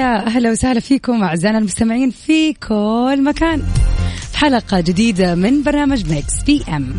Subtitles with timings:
[0.00, 3.62] يا أهلا وسهلا فيكم أعزائنا المستمعين في كل مكان.
[4.32, 6.94] في حلقة جديدة من برنامج Mix PM.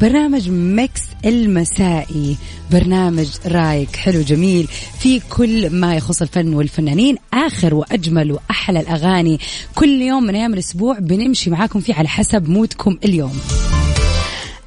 [0.00, 2.36] برنامج Mix المسائي.
[2.72, 4.68] برنامج رايق حلو جميل.
[4.98, 9.38] في كل ما يخص الفن والفنانين آخر وأجمل وأحلى الأغاني.
[9.74, 13.38] كل يوم من أيام الأسبوع بنمشي معاكم فيه على حسب مودكم اليوم.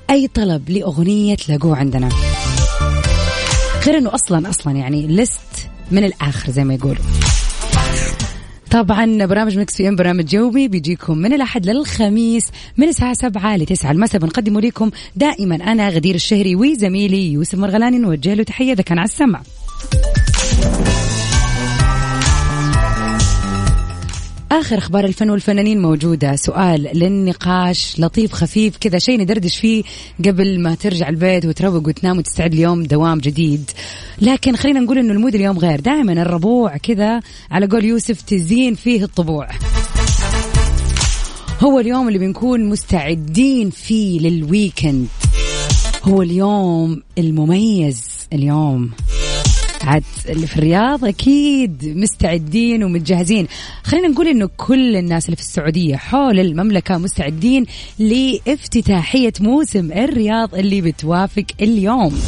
[0.09, 2.09] أي طلب لأغنية تلاقوه عندنا.
[3.85, 7.03] غير أنه أصلا أصلا يعني لست من الآخر زي ما يقولوا.
[8.71, 13.65] طبعا برنامج مكس في إم برنامج يومي بيجيكم من الأحد للخميس من الساعة 7 ل
[13.65, 18.73] 9 المساء بنقدمه لكم دائما أنا غدير الشهري وزميلي يوسف مرغلاني نوجه له تحية.
[18.73, 19.41] إذا كان على السمع.
[24.51, 26.35] آخر أخبار الفن والفنانين موجودة.
[26.35, 29.83] سؤال للنقاش لطيف خفيف كذا شيء ندردش فيه
[30.25, 33.71] قبل ما ترجع البيت وتروق وتنام وتستعد اليوم دوام جديد.
[34.21, 35.79] لكن خلينا نقول إنه المود اليوم غير.
[35.79, 37.19] دائما الربوع كذا
[37.51, 39.49] على قول يوسف تزين فيه الطبوع.
[41.63, 45.07] هو اليوم اللي بنكون مستعدين فيه لل weekend.
[46.03, 48.91] هو اليوم المميز اليوم.
[49.83, 53.47] عاد اللي في الرياض أكيد مستعدين ومتجهزين.
[53.83, 57.65] خلينا نقول إنه كل الناس اللي في السعودية حول المملكة مستعدين
[57.99, 62.19] لافتتاحية موسم الرياض اللي بتوافق اليوم.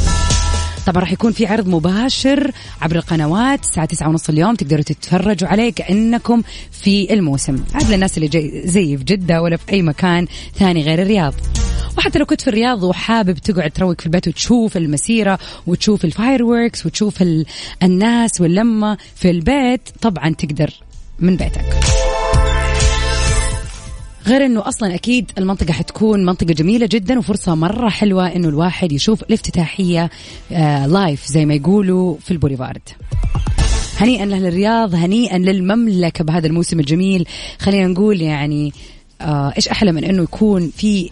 [0.86, 5.72] طبعا راح يكون في عرض مباشر عبر القنوات الساعة تسعة ونص اليوم تقدروا تتفرجوا عليه
[5.72, 7.56] كأنكم في الموسم.
[7.74, 11.34] عاد للناس اللي جاي زي في جدة ولا في أي مكان ثاني غير الرياض.
[11.98, 16.86] وحتى لو كنت في الرياض وحابب تقعد تروق في البيت وتشوف المسيرة وتشوف ال fireworks
[16.86, 17.46] وتشوف ال...
[17.82, 19.80] الناس واللمة في البيت.
[20.00, 20.70] طبعا تقدر
[21.18, 21.64] من بيتك.
[24.26, 29.22] غير إنه أصلا أكيد المنطقة حتكون منطقة جميلة جدا وفرصة مرة حلوة إنه الواحد يشوف
[29.22, 30.10] الافتتاحية
[30.52, 32.82] آه لايف زي ما يقولوا في البوليفارد.
[33.98, 37.26] هنيئا لاهل الرياض هنيئا للمملكة بهذا الموسم الجميل.
[37.58, 38.72] خلينا نقول يعني
[39.20, 41.10] آه إيش أحلى من إنه يكون في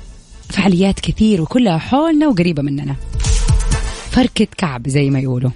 [0.50, 2.97] فعاليات كثير وكلها حولنا وقريبة مننا.
[4.11, 5.50] فركة كعب زي ما يقولوا.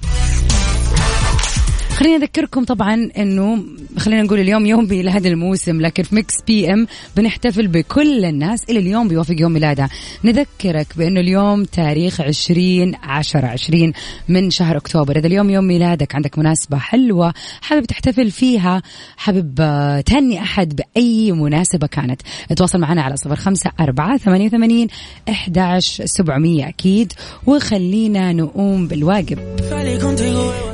[1.95, 3.65] خلينا نذكركم طبعا إنه
[3.99, 9.09] خلينا نقول اليوم يوم ميلاد الموسم لكن في Mix PM بنحتفل بكل الناس اللي اليوم
[9.09, 9.89] بيوافق يوم ميلادها
[10.25, 13.93] نذكرك بأنه اليوم تاريخ 20 10 20
[14.29, 15.17] من شهر أكتوبر.
[15.19, 18.83] إذا اليوم يوم ميلادك عندك مناسبة حلوة حابب تحتفل فيها
[19.17, 22.23] حابب آه، تهني أحد بأي مناسبة كانت.
[22.57, 24.89] تواصل معنا على صفر خمسة أربعة ثمانية وثمانين
[25.29, 27.13] أحداش سبعمية أكيد.
[27.47, 29.39] وخلينا نقوم بالواجب.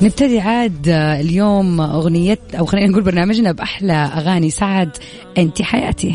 [0.03, 4.50] نبتدي عاد آه، اليوم أغنية أو خلينا نقول برنامجنا بأحلى أغاني.
[4.50, 4.91] سعد
[5.38, 6.15] أنت حياتي.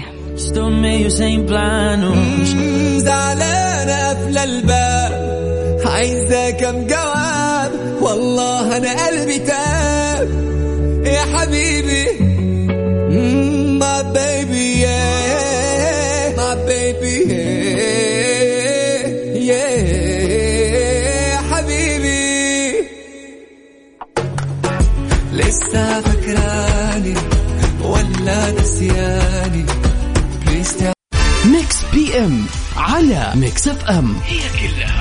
[2.97, 5.35] زعلانة قافلة الباب.
[5.85, 10.29] عايزة كم جواب؟ والله أنا قلبي تاب.
[11.05, 12.34] يا حبيبي.
[32.95, 34.15] على ميكس أف أم.
[34.25, 34.94] هي كلها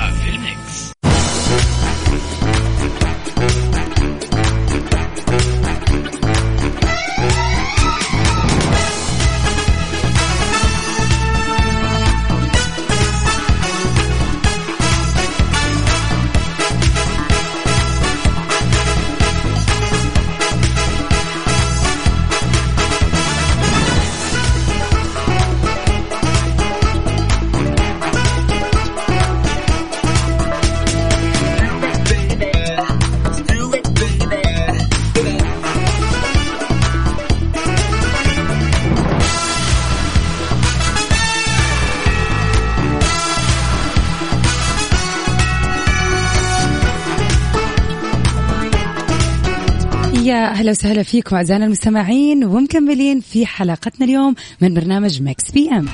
[50.65, 55.85] يا أهلا وسهلا فيكم أعزائنا المستمعين ومكملين في حلقتنا اليوم من برنامج Mix PM.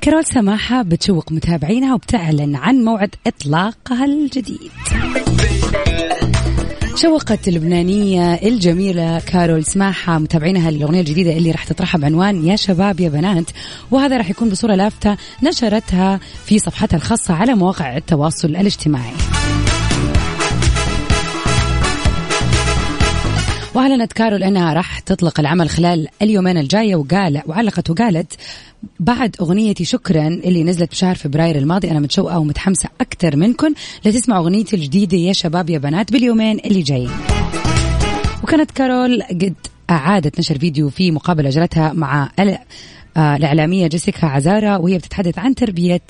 [0.00, 4.70] كارول سماحة بتشوق متابعينها وبتعلن عن موعد إطلاقها الجديد.
[6.96, 13.08] شوقت اللبنانية الجميلة كارول سماحة متابعينها للأغنية الجديدة اللي راح تطرحها بعنوان يا شباب يا
[13.08, 13.50] بنات.
[13.90, 19.39] وهذا راح يكون بصورة لافتة نشرتها في صفحتها الخاصة على مواقع التواصل الاجتماعي.
[23.74, 28.32] وأعلنت كارول إنها راح تطلق العمل خلال اليومين الجاية وقال وعلقت وقالت
[29.00, 33.72] بعد أغنيتي شكرا اللي نزلت بشهر فبراير الماضي أنا متشوقة ومتحمسة أكثر منكم
[34.04, 37.10] لتسمع أغنيتي الجديدة يا شباب يا بنات باليومين اللي جايين.
[38.42, 39.54] وكانت كارول قد
[39.90, 42.28] أعادت نشر فيديو في مقابلة أجرتها مع
[43.16, 46.02] آه، الإعلامية جيسيكا عزارة وهي بتتحدث عن تربية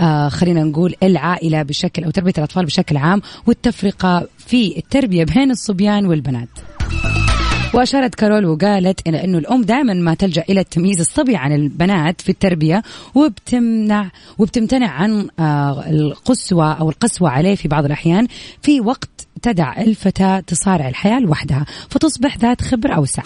[0.00, 6.06] آه خلينا نقول العائلة بشكل أو تربية الأطفال بشكل عام والتفرقة في التربية بين الصبيان
[6.06, 6.48] والبنات.
[7.74, 12.28] وأشارت كارول وقالت إن أنه الأم دائما ما تلجأ إلى التمييز الصبي عن البنات في
[12.28, 12.82] التربية
[13.14, 18.26] وبتمنع وبتمتنع عن آه، القسوة أو القسوة عليه في بعض الأحيان
[18.62, 23.22] في وقت تدع الفتاة تصارع الحياة لوحدها فتصبح ذات خبرة أوسع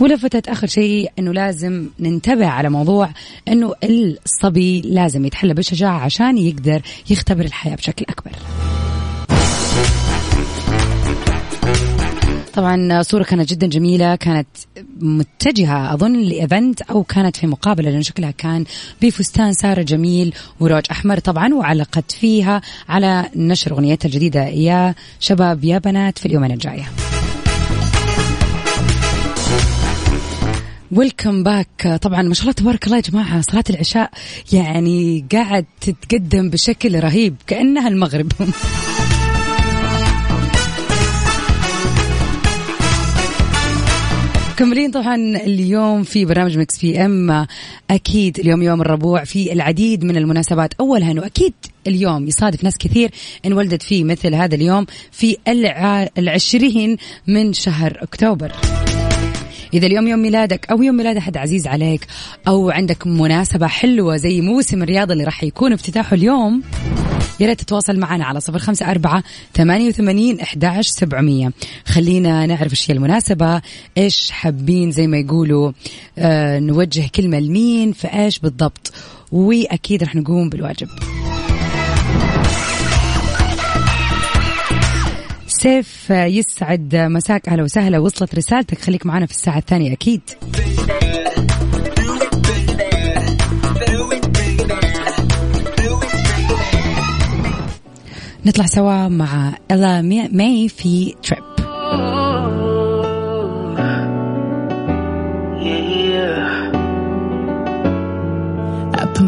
[0.00, 3.10] ولفتت آخر شيء إنه لازم ننتبه على موضوع
[3.48, 8.32] إنه الصبي لازم يتحلى بالشجاعة عشان يقدر يختبر الحياة بشكل أكبر.
[12.54, 14.46] طبعا صورة كانت جدا جميلة كانت
[15.00, 18.64] متجهة أظن ل event أو كانت في مقابلة لأن شكلها كان
[19.02, 25.78] بفستان سهرة جميل وروج أحمر طبعا وعلقت فيها على نشر أغنيتها الجديدة يا شباب يا
[25.78, 26.88] بنات في اليومين الجاية.
[30.92, 34.10] welcome back طبعا ما شاء الله تبارك الله يا جماعة صلاة العشاء
[34.52, 38.32] يعني قاعد تتقدم بشكل رهيب كأنها المغرب.
[44.56, 47.46] كملين طبعا اليوم في برنامج مكس في إم.
[47.90, 50.74] أكيد اليوم يوم الربوع في العديد من المناسبات.
[50.80, 51.52] اولها انه أكيد
[51.86, 53.10] اليوم يصادف ناس كثير
[53.46, 55.36] انولدت فيه مثل هذا اليوم في
[56.18, 56.96] العشرين
[57.26, 58.52] من شهر أكتوبر.
[59.74, 62.06] إذا اليوم يوم ميلادك أو يوم ميلاد أحد عزيز عليك
[62.48, 66.62] أو عندك مناسبة حلوة زي موسم الرياضة اللي راح يكون افتتاحه اليوم
[67.40, 69.22] يا ريت تتواصل معنا على صفر خمسة أربعة
[69.54, 71.52] ثمانية وثمانين أحداش سبعمية.
[71.86, 73.62] خلينا نعرف إيش هي المناسبة
[73.98, 75.72] إيش حابين زي ما يقولوا
[76.18, 78.92] آه نوجه كلمة لمين في إيش بالضبط.
[79.32, 80.88] وأكيد رح نقوم بالواجب.
[85.46, 88.78] سيف يسعد مساك أهلا وسهلا وصلت رسالتك.
[88.78, 90.20] خليك معنا في الساعة الثانية أكيد.
[98.45, 100.01] نطلع سوا مع إلا
[100.31, 101.43] ماي في تريب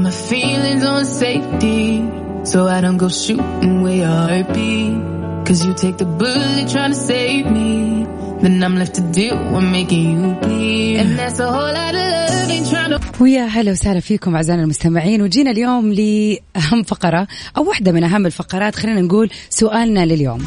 [0.04, 2.02] my feelings on safety
[2.44, 5.46] so I don't go shooting where your heartbeat.
[5.46, 8.06] Cause you take the bullet trying to save me.
[8.42, 10.98] Then I'm left to deal with making you bleed.
[10.98, 12.75] And that's a whole lot of love ain't trying to
[13.21, 17.27] ويا هلا وسهلا فيكم أعزائنا المستمعين وجينا اليوم لاهم فقرة
[17.57, 20.39] أو واحدة من أهم الفقرات خلينا نقول سؤالنا لليوم.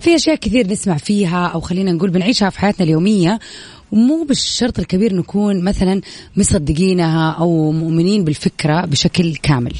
[0.00, 3.38] في أشياء كثير نسمع فيها أو خلينا نقول بنعيشها في حياتنا اليومية
[3.92, 6.00] ومو بالشرط الكبير نكون مثلا
[6.36, 9.72] مصدقينها أو مؤمنين بالفكرة بشكل كامل.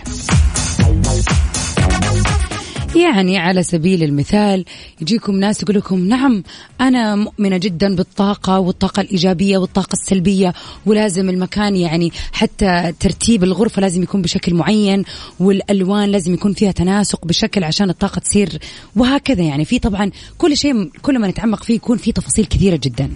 [3.01, 4.65] يعني على سبيل المثال
[5.01, 6.43] يجيكم ناس يقول لكم نعم
[6.81, 10.55] أنا مؤمنة جدا بالطاقة والطاقة الإيجابية والطاقة السلبية
[10.87, 15.05] ولازم المكان يعني حتى ترتيب الغرفة لازم يكون بشكل معين
[15.41, 18.59] والألوان لازم يكون فيها تناسق بشكل عشان الطاقة تصير
[18.97, 19.65] وهكذا يعني.
[19.65, 23.11] في طبعا كل شيء كل ما نتعمق فيه يكون في تفاصيل كثيرة جدا.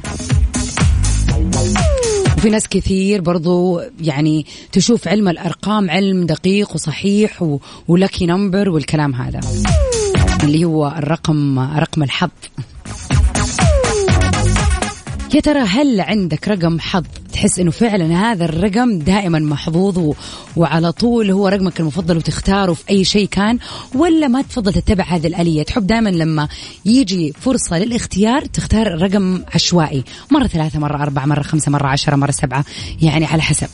[2.37, 9.41] وفي ناس كثير برضو يعني تشوف علم الأرقام علم دقيق وصحيح ولكي نمبر والكلام هذا.
[10.43, 12.31] اللي هو الرقم رقم الحظ.
[15.35, 20.14] يا ترى هل عندك رقم حظ؟ تحس إنه فعلا هذا الرقم دائما محظوظ.
[20.57, 23.59] وعلى طول هو رقمك المفضل وتختاره في أي شيء كان
[23.95, 26.49] ولا ما تفضل تتبع هذه الآلية؟ تحب دائما لما
[26.85, 32.31] يجي فرصة للاختيار تختار رقم عشوائي مرة ثلاثة مرة أربعة مرة خمسة مرة عشرة مرة
[32.31, 32.64] سبعة
[33.03, 33.69] يعني على حسب.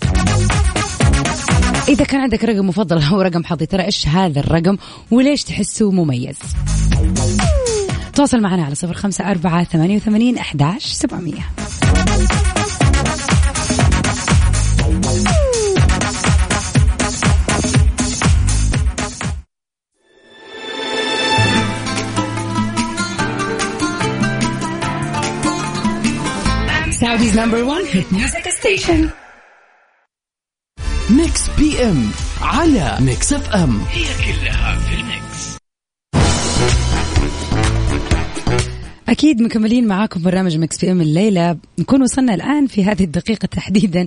[1.89, 4.77] إذا كان عندك رقم مفضل أو رقم حظي ترى إيش هذا الرقم
[5.11, 6.37] وليش تحسه مميز؟
[8.15, 11.51] تواصل معنا على صفر خمسة أربعة ثمانية وثمانين أحداش سبعمية.
[27.10, 29.10] Saudi's number one hit music station.
[31.10, 33.86] ميكس بي ام على ميكس اف ام
[39.11, 41.57] أكيد مكملين معاكم برنامج Mix PM الليلة.
[41.79, 44.07] نكون وصلنا الآن في هذه الدقيقة تحديدا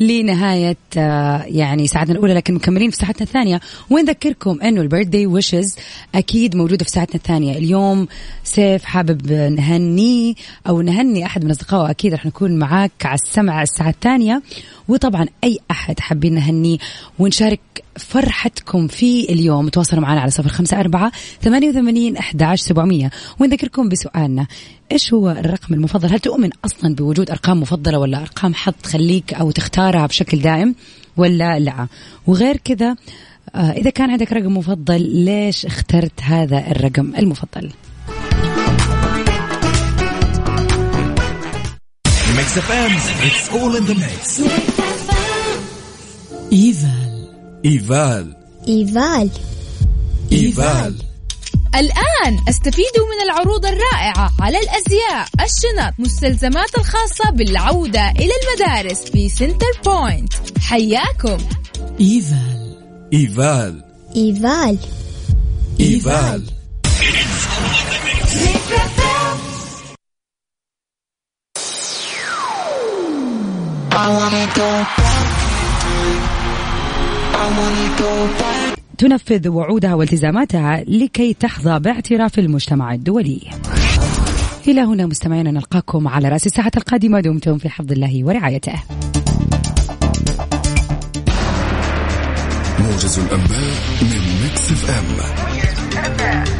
[0.00, 3.60] لنهاية آه، يعني ساعتنا الأولى لكن مكملين في ساعتنا الثانية.
[3.90, 5.76] ونذكركم أنه ال birthday wishes
[6.14, 7.58] أكيد موجودة في ساعتنا الثانية.
[7.58, 8.08] اليوم
[8.44, 10.34] سيف حابب نهنيه
[10.68, 14.42] أو نهني أحد من أصدقائه أكيد رح نكون معاك على السمع الساعة الثانية.
[14.88, 16.78] وطبعا أي أحد حابين نهنيه
[17.18, 17.60] ونشارك
[17.96, 23.10] فرحتكم في اليوم تواصلوا معنا على صفر خمسة أربعة ثمانية وثمانين أحداش سبعمية.
[23.40, 24.43] ونذكركم بسؤالنا.
[24.92, 29.50] إيش هو الرقم المفضل؟ هل تؤمن أصلا بوجود أرقام مفضلة ولا أرقام حظ تخليك أو
[29.50, 30.74] تختارها بشكل دائم
[31.16, 31.88] ولا لا؟
[32.26, 32.96] وغير كذا
[33.54, 37.70] آه، إذا كان عندك رقم مفضل ليش اخترت هذا الرقم المفضل؟
[42.36, 42.92] Mix FM
[43.26, 44.40] it's all in the Mix
[46.52, 47.28] إيفال.
[47.64, 48.36] ايفال
[48.68, 49.30] إيفال.
[50.32, 51.13] ايفال
[51.74, 60.32] الآن استفيدوا من العروض الرائعة على الأزياء الشنط مستلزمات الخاصة بالعودة إلى المدارس في Centrepoint
[60.60, 61.38] حياكم.
[62.00, 62.76] إيفال.
[63.12, 63.84] إيفال.
[64.16, 64.78] إيفال.
[65.80, 66.44] إيفال.
[78.98, 83.40] تنفذ وعودها والتزاماتها لكي تحظى باعتراف المجتمع الدولي.
[84.68, 87.20] إلى هنا مستمعينا نلقاكم على رأس الساعة القادمة.
[87.20, 88.74] دمتم في حفظ الله ورعايته.
[92.80, 95.04] موجز الأنباء من Mix FM.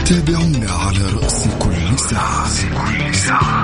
[0.05, 3.64] تابعونا على رأس كل ساعة.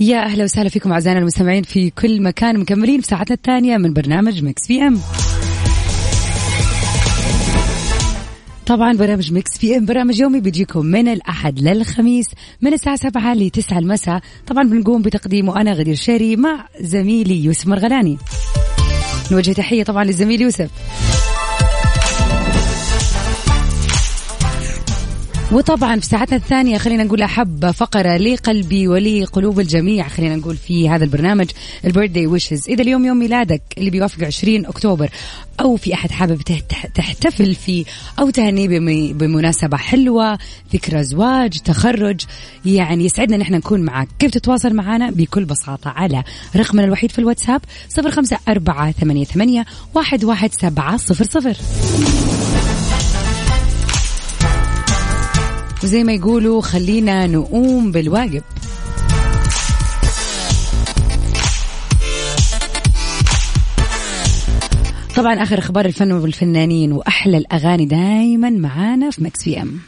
[0.00, 4.44] يا أهلا وسهلا فيكم أعزائنا المستمعين في كل مكان مكملين في ساعتنا الثانية من برنامج
[4.44, 5.00] Mix PM.
[8.66, 12.26] طبعا برنامج Mix PM برنامج يومي بيجيكم من الأحد للخميس
[12.62, 14.20] من الساعة 7 ل 9 المساء.
[14.46, 18.18] طبعا بنقوم بتقديمه أنا غدير الشهري مع زميلي يوسف مرغلاني.
[19.32, 20.70] نوجه تحية طبعا للزميل يوسف.
[25.52, 31.04] وطبعا في ساعتنا الثانية خلينا نقول أحب فقرة لقلبي ولقلوب الجميع خلينا نقول في هذا
[31.04, 31.46] البرنامج
[31.84, 35.08] ال birthday wishes إذا اليوم يوم ميلادك اللي بيوافق 20 أكتوبر
[35.60, 37.84] أو في أحد حابب تح- تحتفل فيه
[38.18, 40.38] أو تهنيه بم- بمناسبة حلوة
[40.74, 42.20] ذكرى زواج تخرج
[42.64, 46.24] يعني يسعدنا نحن نكون معك كيف تتواصل معنا بكل بساطة على
[46.56, 47.60] رقمنا الوحيد في الواتساب
[48.10, 49.64] 05488
[49.96, 51.56] 11700
[55.86, 58.42] وزي ما يقولوا خلينا نقوم بالواجب.
[65.16, 69.80] طبعا آخر أخبار الفن والفنانين وأحلى الأغاني دايما معانا في مكس في أم.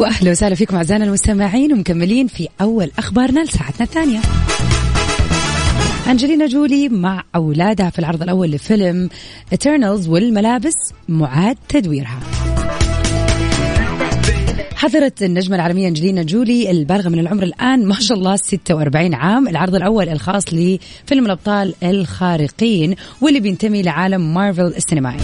[0.00, 4.20] وأهلا وسهلا فيكم أعزائنا المستمعين ومكملين في أول أخبارنا لساعتنا الثانية.
[6.10, 9.08] أنجلينا جولي مع أولادها في العرض الأول لفيلم
[9.52, 10.74] إترنالز والملابس
[11.08, 12.20] معاد تدويرها.
[14.74, 19.48] حضرت النجمة العالمية أنجلينا جولي البالغة من العمر الآن ما شاء الله 46 عام.
[19.48, 25.20] العرض الأول الخاص لفيلم الأبطال الخارقين واللي بينتمي لعالم مارفل السينمائي.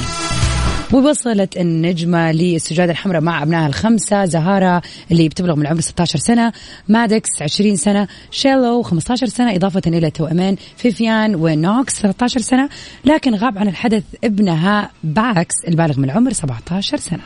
[0.93, 6.53] ووصلت النجمة للسجادة الحمراء مع أبنائها الخمسة زهارة اللي بتبلغ من العمر 16 سنة
[6.89, 12.69] مادكس 20 سنة شيلو 15 سنة إضافة إلى توأمين فيفيان ونوكس 13 سنة.
[13.05, 17.21] لكن غاب عن الحدث ابنها باكس البالغ من العمر 17 سنة.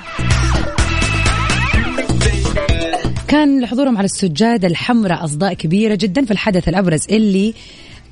[3.29, 7.55] كان لحضورهم على السجادة الحمراء أصداء كبيرة جدا في الحدث الأبرز اللي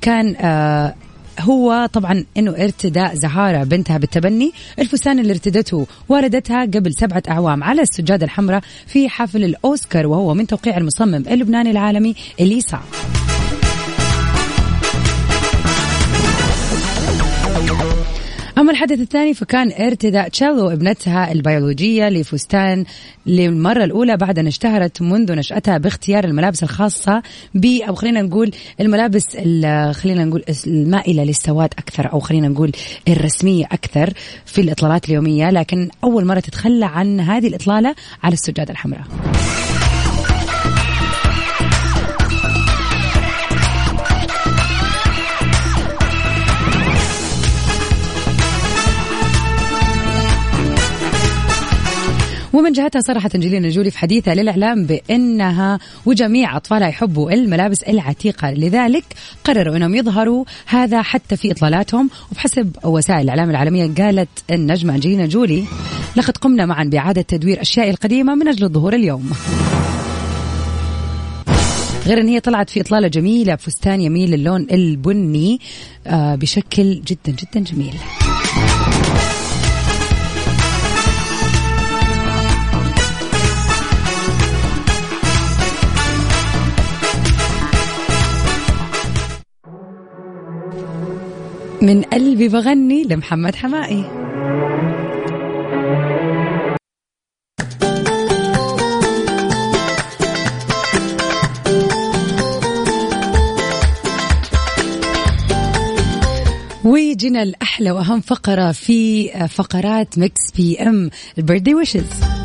[0.01, 0.95] كان آه
[1.39, 4.51] هو طبعا إنه ارتداء زهارة بنتها بالتبني.
[4.79, 10.47] الفستان اللي ارتدته والدتها قبل سبعة أعوام على السجادة الحمراء في حفل الأوسكار وهو من
[10.47, 12.79] توقيع المصمم اللبناني العالمي إليسا.
[18.59, 22.85] أما الحدث الثاني فكان ارتداء تشيلو ابنتها البيولوجية لفستان
[23.25, 27.21] للمرة الأولى بعد أن اشتهرت منذ نشأتها باختيار الملابس الخاصة
[27.55, 32.71] ب أو خلينا نقول الملابس ال- خلينا نقول المائلة للسواد أكثر أو خلينا نقول
[33.07, 34.13] الرسمية أكثر
[34.45, 39.03] في الإطلالات اليومية لكن أول مرة تتخلى عن هذه الإطلالة على السجادة الحمراء.
[52.59, 58.51] ومن جهتها صرحت أنجلينا جولي في حديثها للإعلام بأنها وجميع أطفالها يحبوا الملابس العتيقة.
[58.51, 59.03] لذلك
[59.43, 62.09] قرروا إنهم يظهروا هذا حتى في إطلالاتهم.
[62.31, 65.63] وبحسب وسائل الإعلام العالمية قالت النجمه أنجلينا جولي
[66.15, 69.31] لقد قمنا معا بإعادة تدوير أشياء القديمة من أجل الظهور اليوم.
[72.05, 75.59] غير أن هي طلعت في إطلالة جميلة بفستان يميل للون البني
[76.07, 77.93] آه، بشكل جدا جدا جميل.
[91.81, 94.05] من قلبي بغني لمحمد حماقي
[106.83, 112.38] وجينا لأحلى وأهم فقرة في فقرات Mix PM ال birthday wishes.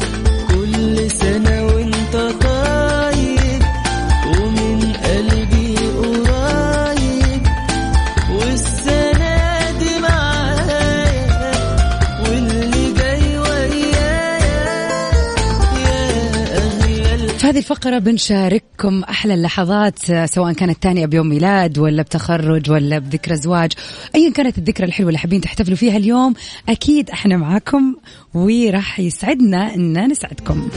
[17.64, 23.72] الفقرة بنشارككم أحلى اللحظات سواء كانت تانية بيوم ميلاد ولا بتخرج ولا بذكرى زواج
[24.14, 26.34] أيا كانت الذكرى الحلوة اللي حابين تحتفلوا فيها اليوم
[26.68, 27.96] أكيد إحنا معاكم
[28.34, 30.68] وراح يسعدنا أن نسعدكم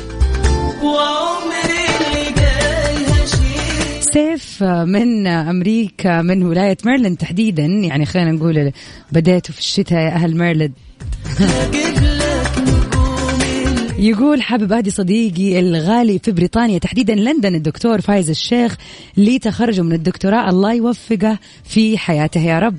[4.00, 8.72] سيف من أمريكا من ولاية ميرلاند تحديدا يعني خلينا نقول
[9.12, 10.72] بديتوا في الشتاء يا أهل نجوم
[14.00, 18.78] يقول حابب اهدي صديقي الغالي في بريطانيا تحديدا لندن الدكتور فايز الشيخ
[19.18, 22.78] لتخرجه من الدكتوراه الله يوفقه في حياته يا رب.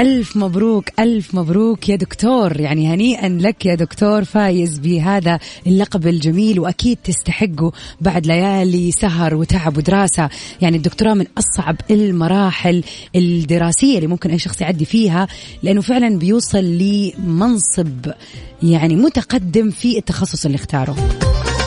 [0.00, 2.60] ألف مبروك ألف مبروك يا دكتور.
[2.60, 9.76] يعني هنيئا لك يا دكتور فايز بهذا اللقب الجميل وأكيد تستحقه بعد ليالي سهر وتعب
[9.76, 10.28] ودراسة.
[10.60, 12.84] يعني الدكتوراه من أصعب المراحل
[13.16, 15.28] الدراسية اللي ممكن أي شخص يعدي فيها
[15.62, 18.10] لأنه فعلا بيوصل لمنصب
[18.62, 20.96] يعني متقدم في التخصص اللي اختاره.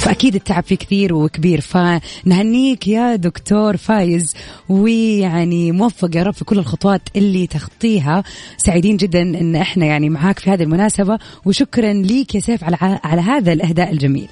[0.03, 1.61] فأكيد التعب فيه كثير وكبير.
[1.61, 4.35] فنهنيك يا دكتور فايز
[4.69, 8.23] ويعني موفق يا رب في كل الخطوات اللي تخطيها.
[8.57, 13.21] سعيدين جدا إن إحنا يعني معاك في هذه المناسبة وشكرا ليك يا سيف على على
[13.21, 14.29] هذا الإهداء الجميل.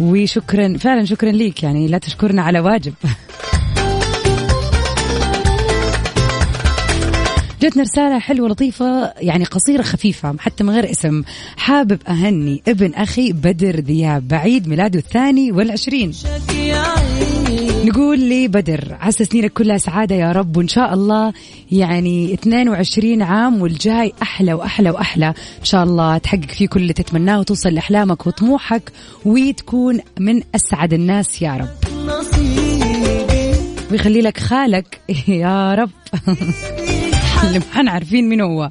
[0.00, 2.94] وشكرا فعلا شكرا ليك يعني لا تشكرنا على واجب.
[7.64, 11.22] جتنا رسالة حلوة لطيفة يعني قصيرة خفيفة حتى من غير اسم.
[11.56, 16.12] حابب أهني ابن أخي بدر ذياب بعيد ميلاده الثاني والعشرين.
[17.84, 21.32] نقول لي بدر عسى سنينك كلها سعادة يا رب وإن شاء الله
[21.72, 25.26] يعني 22 عام والجاي أحلى وأحلى وأحلى.
[25.60, 28.92] إن شاء الله تحقق فيه كل اللي تتمناه وتوصل لأحلامك وطموحك
[29.24, 31.68] وتكون من أسعد الناس يا رب.
[33.92, 35.90] ويخلي لك خالك يا رب.
[37.46, 38.70] اللي ما إحنا عارفين مين هو.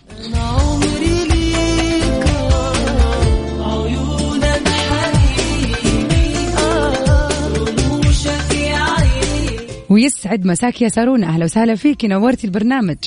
[9.89, 12.05] ويسعد مساك يا سارونا أهلا وسهلا فيك.
[12.05, 12.97] نورتي البرنامج.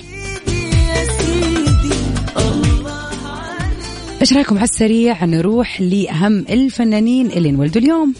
[4.20, 8.14] إيش رأيكم على السريع؟ نروح لأهم الفنانين اللي انولدوا اليوم.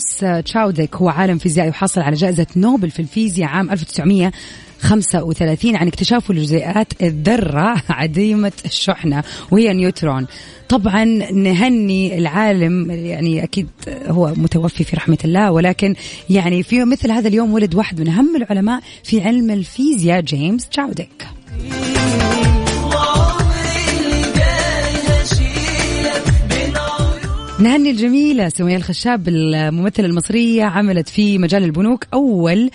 [0.00, 6.34] جيمس تشاوديك هو عالم فيزيائي وحصل على جائزة نوبل في الفيزياء عام 1935 عن اكتشافه
[6.34, 10.26] لجزيئات الذرة عديمة الشحنة وهي نيوترون.
[10.68, 13.68] طبعا نهني العالم يعني أكيد
[14.06, 15.94] هو متوفي في رحمة الله ولكن
[16.30, 21.26] يعني في مثل هذا اليوم ولد واحد من أهم العلماء في علم الفيزياء جيمس تشاوديك.
[27.60, 32.70] نهني الجميلة سمية الخشاب الممثلة المصرية عملت في مجال البنوك أول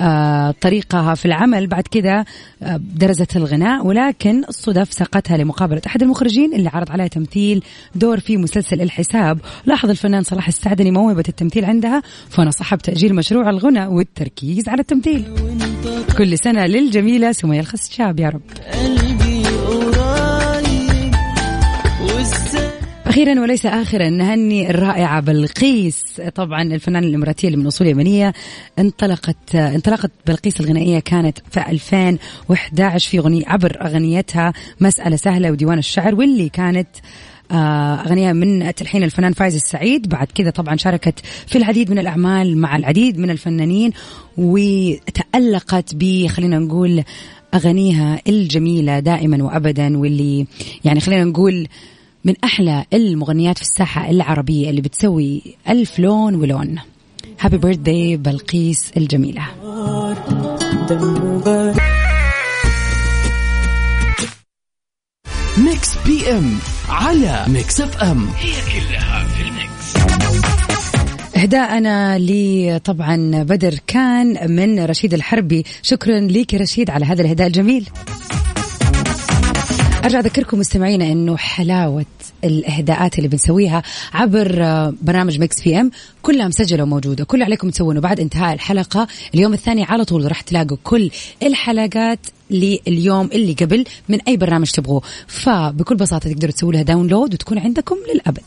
[0.00, 1.66] آه طريقها في العمل.
[1.66, 2.24] بعد كذا
[2.62, 8.36] آه درست الغناء ولكن الصدف ساقتها لمقابلة أحد المخرجين اللي عرض عليها تمثيل دور في
[8.36, 9.38] مسلسل الحساب.
[9.66, 15.24] لاحظ الفنان صلاح السعدني موهبة التمثيل عندها فنصحها بتأجيل مشروع الغنى والتركيز على التمثيل.
[16.18, 18.97] كل سنة للجميلة سمية الخشاب يا رب.
[23.08, 26.04] أخيرا وليس اخرا نهني الرائعة بلقيس.
[26.34, 28.32] طبعا الفنانة الإماراتية اللي من أصول يمنية
[28.78, 36.14] انطلقت انطلقت بلقيس الغنائية كانت في 2011 في أغنية عبر أغنيتها مسألة سهلة وديوان الشعر
[36.14, 36.88] واللي كانت
[37.50, 40.08] آه، أغنية من تلحين الفنان فايز السعيد.
[40.08, 43.92] بعد كذا طبعا شاركت في العديد من الأعمال مع العديد من الفنانين
[44.36, 47.02] وتألقت ب خلينا نقول
[47.54, 50.46] أغانيها الجميلة دائما وأبدا واللي
[50.84, 51.68] يعني خلينا نقول
[52.28, 56.78] من أحلى المغنيات في الساحة العربية اللي بتسوي ألف لون ولون.
[57.40, 59.42] Happy birthday بلقيس الجميلة.
[65.58, 68.28] Mix PM على Mix FM
[71.36, 75.64] إهداءنا لي طبعا بدر كان من رشيد الحربي.
[75.82, 77.88] شكرا لك يا رشيد على هذا الإهداء الجميل.
[80.04, 82.06] أرجع أذكركم مستمعينا أنه حلاوة
[82.44, 83.82] الإهداءات اللي بنسويها
[84.14, 85.90] عبر آه، برنامج Mix PM.
[86.22, 90.76] كلها مسجلة وموجودة كل عليكم تسوونه بعد انتهاء الحلقة اليوم الثاني على طول راح تلاقوا
[90.84, 91.10] كل
[91.42, 92.18] الحلقات
[92.50, 95.02] لليوم اللي قبل من أي برنامج تبغوه.
[95.26, 98.40] فبكل بساطة تقدروا تسووا لها download وتكون عندكم للأبد.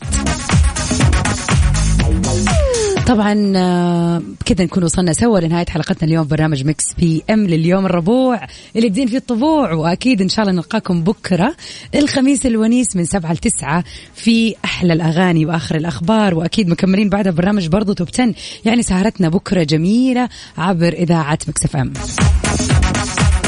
[3.12, 8.40] طبعا آه، بكذا نكون وصلنا سوا لنهاية حلقتنا اليوم برنامج Mix PM لليوم الربوع.
[8.76, 11.56] اللي بدين فيه الطبوع وأكيد إن شاء الله نلقاكم بكرة
[11.96, 13.84] الخميس الونيس من سبعة لتسعة
[14.16, 16.36] في أحلى الأغاني وآخر الأخبار.
[16.36, 18.34] وأكيد مكملين بعدها برنامج برضو Top 10
[18.66, 21.94] يعني سهرتنا بكرة جميلة عبر إذاعة Mix FM.